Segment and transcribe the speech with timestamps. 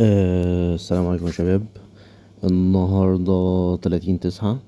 [0.00, 1.62] آه، السلام عليكم يا شباب.
[2.44, 4.58] النهاردة تلاتين تسعة.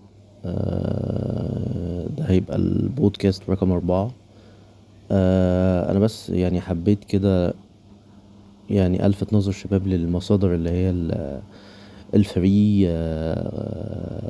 [0.44, 4.10] آه، ده هيبقى البودكاست رقم أربعة.
[5.10, 7.54] آه، أنا بس يعني حبيت كده
[8.70, 10.94] يعني ألفت نظر الشباب للمصادر اللي هي
[12.14, 12.86] ال free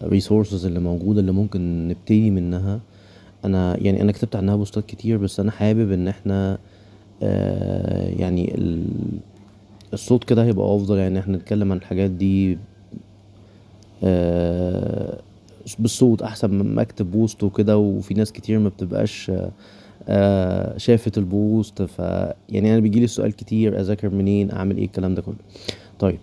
[0.09, 2.81] resources اللي موجودة اللي ممكن نبتدي منها.
[3.45, 6.59] أنا يعني أنا كتبت عنها بوستات كتير بس أنا حابب إن إحنا
[8.19, 8.53] يعني
[9.93, 12.59] الصوت كده هيبقى أفضل يعني إحنا نتكلم عن الحاجات دي
[14.05, 15.19] آه،
[15.79, 19.33] بالصوت أحسن مما اكتب post وكده وفي ناس كتير ما بتبقاش
[20.09, 21.99] آه، شافت ال post ف
[22.49, 25.35] يعني أنا بيجيلي السؤال كتير أذاكر منين أعمل إيه الكلام ده كله.
[25.99, 26.19] طيب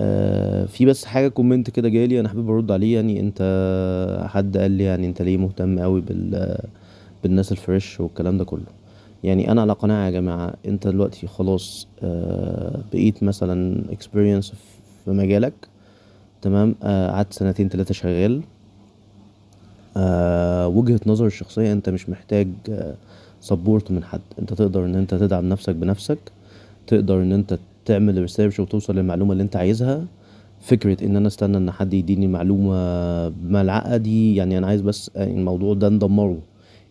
[0.00, 3.40] آه، في بس حاجة comment كده جالي أنا حابب أرد عليه يعني أنت
[4.28, 6.58] حد قال لي يعني أنت ليه مهتم قوي بال
[7.22, 8.66] بالناس ال fresh والكلام ده كله.
[9.24, 14.52] يعني أنا على قناعة يا جماعة أنت دلوقتي خلاص آه، بقيت مثلا experience
[15.04, 15.52] في مجالك
[16.42, 18.40] تمام؟ آه، قعدت سنتين تلاتة شغال.
[19.96, 22.48] آه، وجهة نظري الشخصية أنت مش محتاج
[23.40, 24.20] support من حد.
[24.38, 26.18] أنت تقدر إن أنت تدعم نفسك بنفسك
[26.86, 30.04] تقدر إن أنت تعمل research وتوصل للمعلومة اللي أنت عايزها.
[30.60, 35.74] فكرة إن أنا أستنى إن حد يديني معلومة بملعقة دي يعني أنا عايز بس الموضوع
[35.74, 36.38] ده ندمره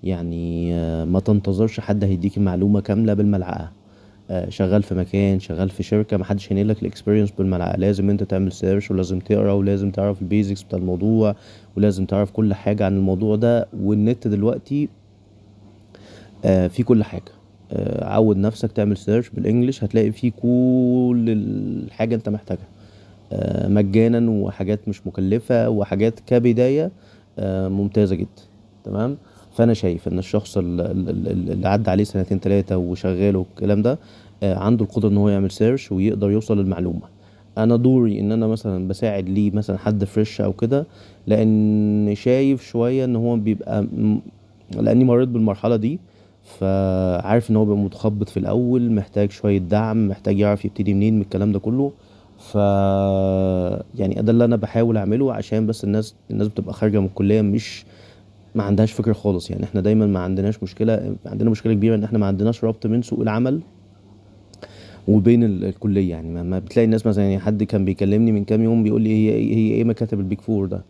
[0.04, 3.72] يعني آه، ما تنتظرش حد هيديك المعلومة كاملة بالملعقة.
[4.32, 7.78] آه، شغال في مكان شغال في شركة محدش هينقلك ال experience بالملعقة.
[7.78, 11.36] لازم انت تعمل search ولازم تقرأ ولازم تعرف ال basics بتاع الموضوع
[11.78, 13.68] ولازم تعرف كل حاجة عن الموضوع ده.
[13.82, 14.90] والنت دلوقتي
[16.46, 17.32] آه، في كل حاجة.
[18.02, 22.68] عود نفسك تعمل search بال English هتلاقي فيه كل الحاجة انت محتاجها.
[23.68, 26.92] مجانا وحاجات مش مكلفة وحاجات كبداية
[27.70, 28.42] ممتازة جدا.
[28.84, 29.18] تمام؟
[29.54, 34.00] فأنا شايف إن الشخص اللي عدى عليه سنتين تلاتة وشغال والكلام ده
[34.44, 37.02] آه، عنده القدرة إن هو يعمل search ويقدر يوصل للمعلومة.
[37.58, 40.86] أنا دوري إن أنا مثلا بساعد ليه مثلا حد fresh أو كده
[41.28, 43.88] لأن شايف شوية إن هو بيبقى
[44.80, 46.00] لأني مريت بالمرحلة دي
[46.60, 51.22] فعارف إن هو بيبقى متخبط في الأول محتاج شوية دعم محتاج يعرف يبتدي منين من
[51.22, 51.92] الكلام ده كله.
[52.40, 52.56] ف
[54.00, 57.86] يعني ده اللي أنا بحاول أعمله عشان بس الناس الناس بتبقى خارجة من الكلية مش
[58.56, 59.50] ما عندهاش فكرة خالص.
[59.52, 63.02] يعني إحنا دايما ما عندناش مشكلة عندنا مشكلة كبيرة إن إحنا ما عندناش ربط بين
[63.02, 63.62] سوق العمل
[65.08, 66.10] وبين الكلية.
[66.10, 69.32] يعني ما بتلاقي الناس مثلا يعني حد كان بيكلمني من كام يوم بيقول لي هي
[69.56, 70.82] هي إيه مكاتب البيك فور ده؟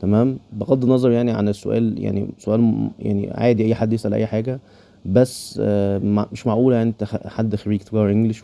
[0.00, 4.60] تمام؟ بغض النظر يعني عن السؤال يعني سؤال يعني عادي أي حد يسأل أي حاجة
[5.06, 5.98] بس آه،
[6.32, 8.42] مش معقولة يعني انت حد خريج تجارة انجلش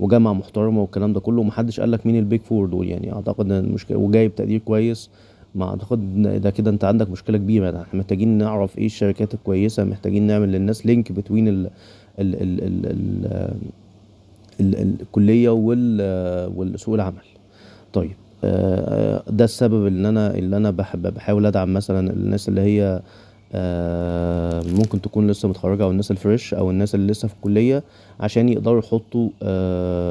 [0.00, 2.88] وجامعة محترمة والكلام ده كله ومحدش قالك مين ال Big Four دول.
[2.88, 5.10] يعني أعتقد إن المشكلة وجايب تقدير كويس
[5.54, 7.68] ما أعتقد ده كده أنت عندك مشكلة كبيرة.
[7.82, 11.70] إحنا محتاجين نعرف إيه الشركات الكويسة محتاجين نعمل للناس link between ال
[12.18, 12.86] ال ال ال
[14.60, 15.48] ال ال الكلية
[16.48, 17.22] والسوق العمل.
[17.92, 18.12] طيب
[18.44, 23.02] آه، ده السبب اللي أنا اللي أنا بحاول أدعم مثلا الناس اللي هي آه،
[24.78, 27.82] ممكن تكون لسه متخرجة أو الناس ال fresh أو الناس اللي لسه في الكلية
[28.20, 29.28] عشان يقدروا يحطوا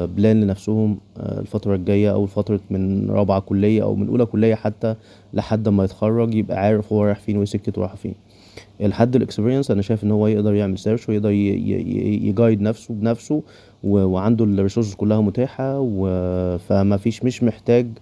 [0.06, 4.54] plan آه، لنفسهم آه، الفترة الجاية أو فترة من رابعة كلية أو من أولى كلية
[4.54, 4.94] حتى
[5.34, 8.14] لحد ما يتخرج يبقى عارف هو رايح فين وسكته رايحة فين.
[8.80, 13.42] الحد ال experience أنا شايف إن هو يقدر يعمل search ويقدر ي guide نفسه بنفسه
[13.84, 15.78] وعنده ال resources كلها متاحة
[16.58, 18.00] فما فيش مش محتاج آه،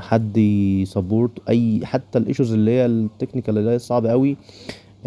[0.00, 4.36] حد ي support أي حتى ال issues اللي هي ال technical اللي هي صعبه قوي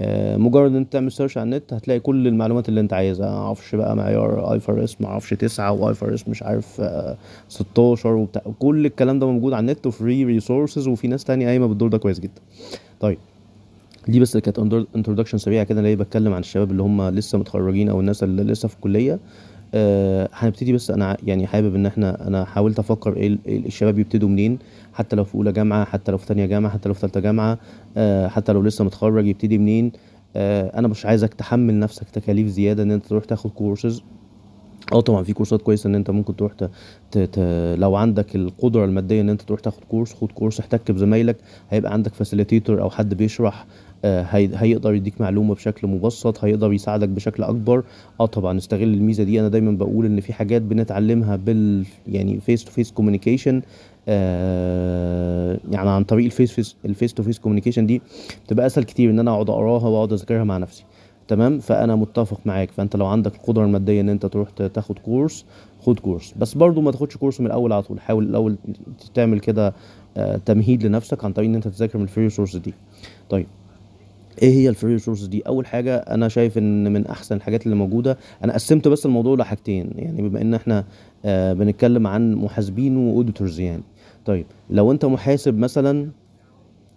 [0.02, 3.30] آه، مجرد إن أنت تعمل search على النت هتلاقي كل المعلومات اللي أنت عايزها.
[3.30, 7.18] معرفش بقى معيار IFRS معرفش تسعة و IFRS مش عارف آه،
[7.50, 8.42] ستاشر وبتاع.
[8.60, 11.90] كل الكلام ده موجود على ال net و free resources وفي ناس تانية قايمة بالدور
[11.90, 12.42] ده كويس جدا.
[13.00, 13.18] طيب
[14.08, 14.60] دي بس كانت
[14.96, 18.44] introduction سريعة كده اللي هي بتكلم عن الشباب اللي هم لسه متخرجين أو الناس اللي
[18.44, 19.20] لسه في الكلية.
[19.74, 20.92] آه، هنبتدي بس.
[20.92, 24.60] أنا يعني حابب إن إحنا أنا حاولت أفكر إيه الشباب يبتدوا منين
[24.94, 27.58] حتى لو في أولى جامعة حتى لو في تانية جامعة حتى لو في تالتة جامعة
[27.98, 29.92] آه، حتى لو لسه متخرج يبتدي منين.
[30.36, 34.04] آه، أنا مش عايزك تحمل نفسك تكاليف زيادة إن أنت تروح تاخد كورسز
[34.94, 36.70] آه طبعا في كورسات كويسة إن أنت ممكن تروح ت...
[37.12, 37.18] ت...
[37.18, 37.40] ت...
[37.80, 41.36] لو عندك القدرة المادية إن أنت تروح تاخد كورس خد كورس احتك بزمايلك
[41.70, 43.66] هيبقى عندك facilitator أو حد بيشرح
[44.06, 47.84] هيقدر يديك معلومة بشكل مبسط هيقدر يساعدك بشكل أكبر.
[48.20, 49.40] آه طبعا استغل الميزة دي.
[49.40, 53.62] أنا دايما بقول إن في حاجات بنتعلمها بال يعني face to face communication
[55.72, 58.02] يعني عن طريق ال face face ال face to face communication دي
[58.46, 60.84] بتبقى أسهل كتير إن أنا أقعد أقراها وأقعد أذاكرها مع نفسي.
[61.28, 62.72] تمام؟ فأنا متفق معاك.
[62.72, 65.46] فأنت لو عندك القدرة المادية إن أنت تروح تاخد كورس
[65.82, 68.00] خد كورس بس برضو ما تاخدش كورس من الأول على طول.
[68.00, 68.58] حاول الأول
[69.14, 69.74] تعمل كده
[70.18, 72.74] آه، تمهيد لنفسك عن طريق إن أنت تذاكر من ال free source دي.
[73.30, 73.46] طيب.
[74.42, 77.76] إيه هي ال free resources دي؟ أول حاجة أنا شايف إن من أحسن الحاجات اللي
[77.76, 80.86] موجودة أنا قسمت بس الموضوع لحاجتين يعني بما إن إحنا
[81.26, 83.84] آه بنتكلم عن محاسبين و auditors يعني.
[84.26, 86.10] طيب لو أنت محاسب مثلا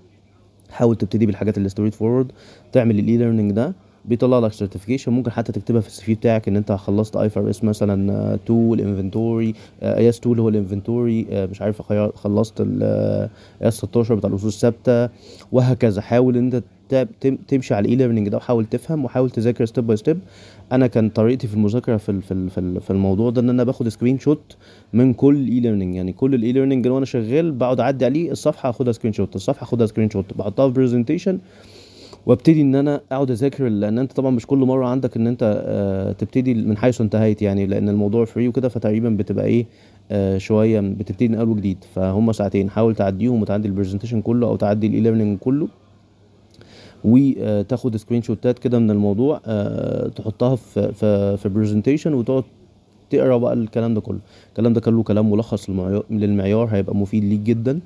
[0.70, 2.32] حاول تبتدي بالحاجات اللي straightforward
[2.73, 3.73] تعمل ال e-learning ده.
[4.05, 8.35] بيطلع لك certification ممكن حتى تكتبها في ال CV بتاعك إن أنت خلصت IFRS مثلا
[8.35, 11.82] 2 ال inventory IAS 2 اللي هو ال inventory مش عارف
[12.17, 13.29] خلصت ال
[13.62, 15.08] IAS 16 بتاع الأصول الثابتة
[15.52, 16.00] وهكذا.
[16.00, 16.62] حاول إن أنت
[17.49, 20.19] تمشي على ال e-learning ده وحاول تفهم وحاول تذاكر step by step
[20.73, 24.56] أنا كان طريقتي في المذاكرة في في في الموضوع ده إن أنا باخد screenshot
[24.93, 28.93] من كل e-learning يعني كل ال e-learning اللي وأنا شغال بقعد أعدي عليه الصفحة أخدها
[28.93, 31.38] screenshot الصفحة أخدها screenshot بحطها في presentation
[32.26, 36.12] وابتدي إن أنا أقعد أذاكر لأن أنت طبعا مش كل مرة عندك إن أنت آه،
[36.12, 39.67] تبتدي من حيث انتهيت يعني لأن الموضوع free وكده فتقريبا بتبقى إيه
[40.11, 44.56] آه، شوية بتبتدي من اول وجديد فهم ساعتين حاول تعديهم وتعدي ال presentation كله أو
[44.56, 45.69] تعدي ال e-learning كله
[47.05, 52.44] وتاخد screenshotات كده من الموضوع آه، تحطها في في في presentation وتقعد
[53.11, 54.19] تقرأ بقى الكلام ده كله.
[54.49, 55.70] الكلام ده كله كلام ملخص
[56.11, 57.81] للمعيار, هيبقى مفيد ليك جدا.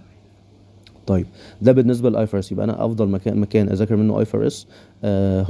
[1.07, 1.27] طيب
[1.63, 4.67] ده بالنسبة لل IFRS يبقى أنا أفضل مكان مكان أذاكر منه IFRS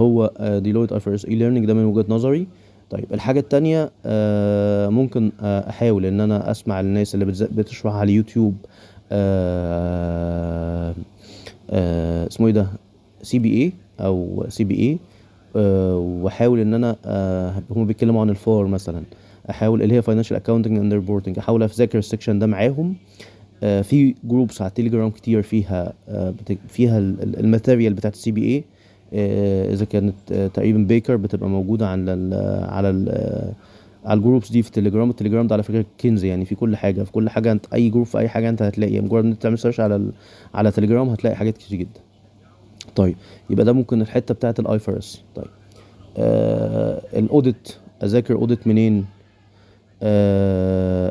[0.01, 0.31] هو
[0.63, 2.47] Deloitte IFRS e-learning ده من وجهة نظري.
[2.91, 8.55] طيب الحاجة التانية آه، ممكن آه، أحاول إن أنا أسمع الناس اللي بتشرح على اليوتيوب
[9.13, 10.95] آه،
[11.71, 12.67] آه، اسمه إيه ده؟
[13.23, 14.99] سي بي اي أو سي بي اي
[15.97, 19.03] وأحاول إن أنا آه، هم بيتكلموا عن ال FAR مثلا.
[19.51, 22.89] أحاول اللي هي financial accounting and reporting أحاول أذاكر ال section ده معاهم.
[22.91, 22.95] آه،
[23.83, 26.35] في groups على التليجرام كتير فيها آه،
[26.69, 28.65] فيها ال- ال- ال material بتاعت ال CPA
[29.73, 32.35] إذا كانت آه، تقريبا بيكر بتبقى موجودة على ال
[32.71, 33.53] على ال
[34.05, 37.03] على ال groups دي في التليجرام التليجرام ده على فكرة كنز يعني في كل حاجة
[37.03, 39.59] في كل حاجة انت أي group في أي حاجة انت هتلاقي مجرد إن أنت تعمل
[39.59, 40.11] search على
[40.55, 42.01] على تليجرام هتلاقي حاجات كتير جدا.
[42.97, 43.17] طيب
[43.51, 45.47] يبقى ده ممكن الحتة بتاعت ال IFRS طيب
[46.17, 47.69] آه ال audit
[48.03, 49.05] أذاكر audit منين؟ آه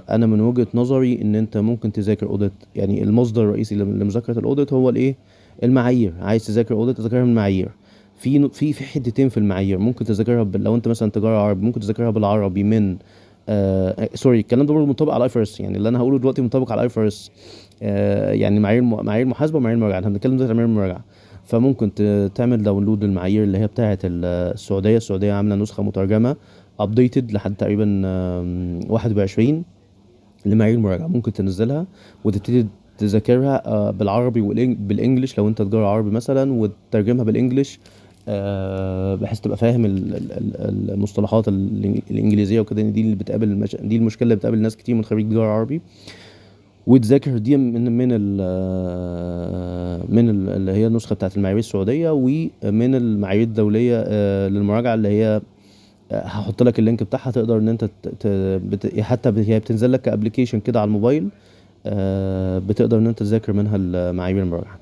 [0.09, 4.45] أنا من وجهة نظري إن أنت ممكن تذاكر audit يعني المصدر الرئيسي لم- لمذاكرة ال
[4.45, 5.15] audit هو الإيه؟
[5.63, 6.13] المعايير.
[6.21, 7.69] عايز تذاكر audit تذاكرها من المعايير
[8.17, 9.77] في في في حتتين في المعايير.
[9.79, 12.97] ممكن تذاكرها لو أنت مثلا تجارة عربي ممكن تذاكرها بالعربي من
[13.49, 16.71] آه sorry الكلام ده برضه منطبق على ال IFRS يعني اللي أنا هقوله دلوقتي منطبق
[16.71, 17.31] على ال IFRS
[17.83, 19.99] آه يعني معايير معايير محاسبة ومعايير مراجعة.
[19.99, 21.03] إحنا بنتكلم دلوقتي عن معايير مراجعة.
[21.45, 21.91] فممكن
[22.35, 24.97] تعمل download للمعايير اللي هي بتاعه ال- السعودية.
[24.97, 26.35] السعودية عاملة نسخة مترجمة
[26.79, 29.63] updated لحد تقريبا آم، 21
[30.45, 31.07] لمعايير مراجعة.
[31.07, 31.85] ممكن تنزلها
[32.23, 32.65] وتبتدي
[32.97, 34.41] تذاكرها آه، بالعربي
[34.75, 37.79] بالانجلش لو أنت تجاره عربي مثلا وتترجمها بالانجلش
[38.27, 42.81] آه، بحيث تبقى فاهم ال- ال- ال- المصطلحات الإنجليزية وكده.
[42.81, 43.75] إن دي اللي بتقابل المش...
[43.75, 45.81] دي المشكلة اللي بتقابل ناس كتير من خريج تجارة عربي.
[46.87, 48.37] وتذاكر دي من من ال
[50.09, 55.41] من ال- اللي هي النسخة بتاعت المعايير السعودية ومن المعايير الدولية آه، للمراجعة اللي هي
[56.13, 57.85] هحط لك اللينك بتاعها تقدر إن أنت
[58.19, 58.27] ت...
[58.63, 58.99] بت...
[58.99, 59.29] حتى.
[59.37, 61.29] هي بتنزل لك ك application كده على الموبايل
[61.85, 64.79] آه، بتقدر إن أنت تذاكر منها المعايير المراجعة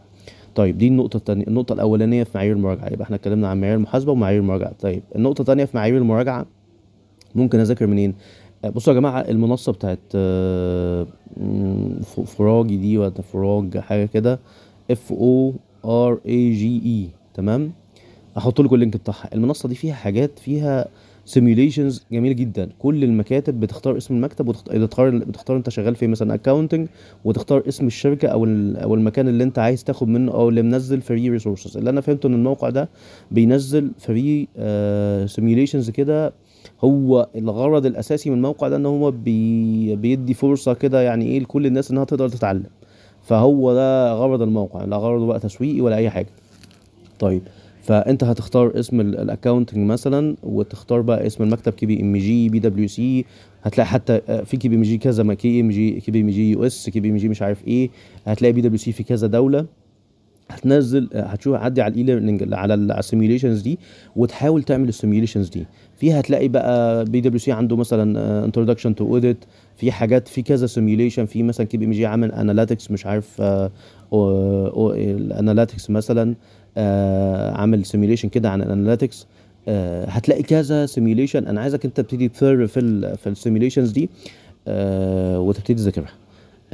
[0.56, 4.12] طيب دي النقطة التانية النقطة الأولانية في معايير المراجعة يبقى إحنا اتكلمنا عن معايير المحاسبة
[4.12, 6.46] ومعايير المراجعة طيب النقطة التانية في معايير المراجعة
[7.36, 8.14] ممكن أذاكر منين؟
[8.66, 11.08] آه، بصوا يا جماعة المنصة بتاعت آه،
[12.26, 14.40] فراجي دي ولا فراج حاجة كده
[14.92, 15.54] F أو
[15.86, 17.72] R A G E تمام
[18.38, 20.86] أحط لكم ال link بتاعها المنصة دي فيها حاجات فيها
[21.32, 22.70] simulations جميلة جدا.
[22.80, 26.88] كل المكاتب بتختار اسم المكتب وتختار بتختار أنت شغال فين مثلا accounting
[27.26, 28.44] وتختار اسم الشركة أو
[28.84, 32.28] أو المكان اللي أنت عايز تاخد منه أو اللي منزل free resources اللي أنا فهمته
[32.28, 32.90] إن الموقع ده
[33.32, 34.48] بينزل free
[35.28, 36.34] simulations كده.
[36.84, 41.66] هو الغرض الأساسي من الموقع ده إن هو بي بيدي فرصة كده يعني إيه لكل
[41.66, 42.70] الناس إنها تقدر تتعلم.
[43.24, 46.30] فهو ده غرض الموقع لا غرضه بقى تسويقي ولا أي حاجة.
[47.20, 47.42] طيب.
[47.82, 52.60] فأنت هتختار اسم ال accounting مثلا وتختار بقى اسم المكتب كي بي إم جي بي
[52.60, 53.26] دبليو سي
[53.64, 56.22] هتلاقي حتى آه، في كي بي إم جي كذا ما كي إم جي كي بي
[56.22, 57.90] إم جي يو إس كي بي إم جي مش عارف إيه
[58.26, 59.66] هتلاقي بي دبليو سي في كذا دولة.
[60.50, 63.80] هتنزل هتشوف عدي على ال e-learning على ال simulations دي
[64.16, 65.66] وتحاول تعمل ال simulations دي.
[65.98, 69.38] فيها هتلاقي بقى بي دبليو سي عنده مثلا introduction to audit
[69.78, 73.42] في حاجات في كذا simulation في مثلا KPMG عامل analytics مش عارف
[74.14, 76.36] ال analytics مثلا آه،
[77.58, 79.28] عامل simulation كده عن ال analytics
[80.08, 84.10] هتلاقي كذا simulation أنا عايزك أنت تبتدي تسيرش في ال في ال simulations دي
[84.68, 86.12] آه، وتبتدي تذاكرها.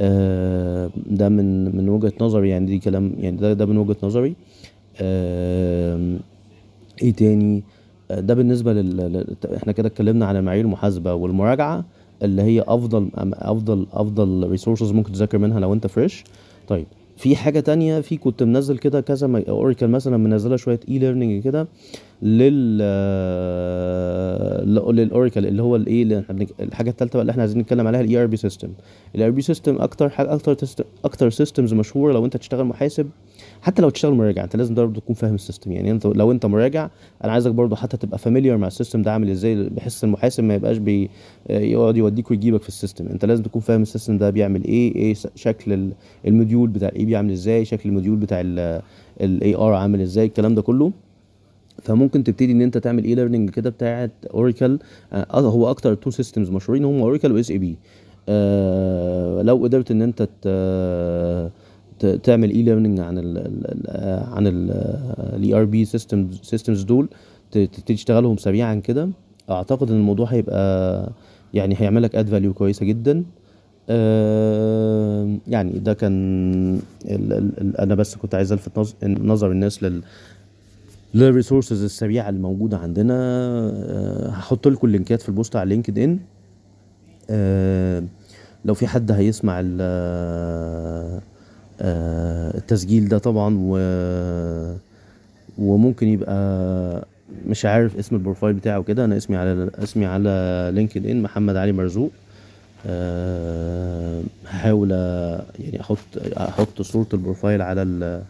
[0.00, 4.34] آه، ده من من وجهة نظري يعني دي كلام يعني ده ده من وجهة نظري.
[7.02, 7.62] إيه تاني؟
[8.10, 11.84] آه، ده بالنسبة لل إحنا كده اتكلمنا عن معايير المحاسبة والمراجعة
[12.22, 16.24] اللي هي أفضل أفضل أفضل resources ممكن تذاكر منها لو أنت fresh
[16.68, 16.86] طيب
[17.18, 21.68] في حاجة تانية في كنت منزل كده كذا Oracle مثلا منزلة شوية e-learning كده.
[22.22, 22.78] لل
[24.74, 26.24] ل- لل Oracle اللي هو الإيه
[26.60, 28.68] الحاجة الثالثه بقى اللي إحنا عايزين نتكلم عليها ال ERP system
[29.14, 30.56] ال ERP system أكتر حاجة أكتر.
[31.04, 33.06] أكتر systems مشهورة لو أنت تشتغل محاسب
[33.62, 35.72] حتى لو تشتغل مراجع أنت لازم برضه تكون فاهم ال system.
[35.72, 36.88] يعني أنت لو أنت مراجع
[37.24, 40.54] أنا عايزك برضه حتى تبقى familiar مع ال system ده عامل إزاي بحيث المحاسب ما
[40.54, 41.10] يبقاش بي
[41.50, 43.06] يقعد يوديك ويجيبك في ال system.
[43.06, 45.92] أنت لازم تكون فاهم ال system ده بيعمل إيه إيه شكل ال-
[46.26, 48.40] ال module بتاع ال AP عامل إزاي شكل ال module بتاع
[49.20, 50.92] ال AR عامل إزاي الكلام ده كله.
[51.82, 54.78] فممكن تبتدي إن أنت تعمل e-learning كده بتاعه Oracle
[55.12, 57.76] آه هو أكتر two systems مشهورين هم Oracle و SAP
[59.48, 60.22] لو قدرت إن أنت
[62.22, 67.08] تعمل e-learning عن ال ال- عن ال ERP systems systems دول
[67.50, 69.08] تبتدي تشتغلهم سريعا كده
[69.50, 71.10] أعتقد إن الموضوع هيبقى
[71.54, 73.24] يعني هيعمل لك add value كويسة جدا.
[73.90, 76.12] آه، يعني ده كان
[77.04, 80.02] ال ال أنا بس كنت عايز ألفت نظ- نظر الناس لل
[81.14, 85.68] لل resources السريعة اللي موجودة عندنا آه، هحط لكم ال linkات في ال post على
[85.68, 86.18] LinkedIn
[87.30, 88.02] آه،
[88.64, 89.78] لو في حد هيسمع ال-
[91.80, 93.78] آه، التسجيل ده طبعا و
[95.58, 97.06] وممكن يبقى
[97.46, 101.72] مش عارف اسم ال profile بتاعه كده أنا اسمي على اسمي على LinkedIn محمد علي
[101.72, 102.10] مرزوق.
[102.86, 105.98] أه هحاول آه، يعني أحط
[106.36, 108.22] أحط صورة ال profile على ال أه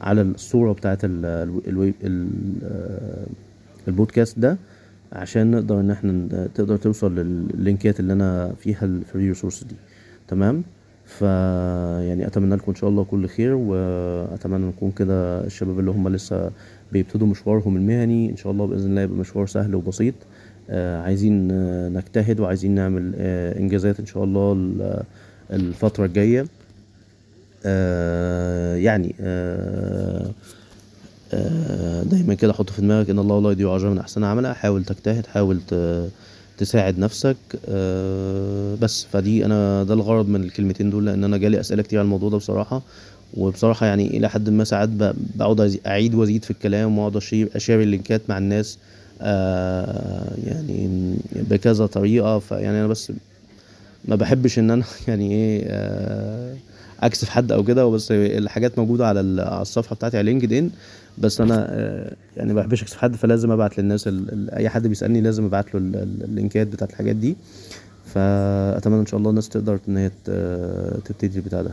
[0.00, 2.28] على الصورة بتاعت ال- الو- الويب ال-
[2.64, 3.26] آه،
[3.88, 4.56] البودكاست ده
[5.12, 9.74] عشان نقدر إن إحنا تقدر توصل لل linkات اللي أنا فيها ال free resources دي.
[10.28, 10.62] تمام؟
[11.04, 16.08] ف يعني أتمنى لكم إن شاء الله كل خير وأتمنى نكون كده الشباب اللي هم
[16.08, 16.50] لسه
[16.92, 20.14] بيبتدوا مشوارهم المهني إن شاء الله بإذن الله يبقى مشوار سهل وبسيط.
[20.70, 25.02] آه، عايزين آه، نجتهد وعايزين نعمل آه، إنجازات إن شاء الله ال-
[25.52, 26.40] الفترة الجاية.
[26.40, 26.46] آه،
[28.76, 30.30] يعني آه،
[31.32, 34.84] آه، دايما كده حط في دماغك إن الله لا يضيع أجر من أحسن عملا حاول
[34.84, 35.60] تجتهد حاول
[36.58, 37.36] تساعد نفسك
[37.68, 39.06] آه، بس.
[39.12, 42.36] فدي أنا ده الغرض من الكلمتين دول لأن أنا جالي أسئلة كتير على الموضوع ده
[42.36, 42.82] بصراحة.
[43.34, 44.88] وبصراحة يعني إلى حد ما ساعات
[45.36, 47.16] بقعد أعيد وأزيد في الكلام وأقعد
[47.56, 48.78] أ share ال linkات مع الناس
[49.20, 52.38] آه، يعني بكذا طريقة.
[52.38, 53.12] فيعني أنا بس
[54.04, 56.56] ما بحبش إن أنا يعني إيه
[57.00, 60.70] أكسف حد أو كده وبس الحاجات موجودة على ال- على الصفحة بتاعتي على LinkedIn
[61.18, 64.08] بس أنا آه، يعني ما بحبش أكسف حد فلازم أبعت للناس
[64.56, 67.36] أي حد بيسألني لازم أبعت له ال- ال- ال linkات بتاعت الحاجات دي.
[68.14, 70.10] فأتمنى إن شاء الله الناس تقدر إن هي
[71.04, 71.70] تبتدي البتاع ده.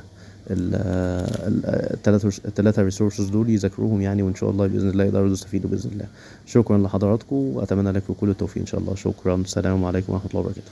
[2.47, 6.05] الثلاثة ريسورسز دول يذاكروهم يعني وإن شاء الله بإذن الله يقدروا يستفيدوا بإذن الله.
[6.45, 8.95] شكرا لحضراتكم وأتمنى لكم كل التوفيق إن شاء الله.
[8.95, 9.35] شكرا.
[9.35, 10.71] السلام عليكم ورحمة الله وبركاته.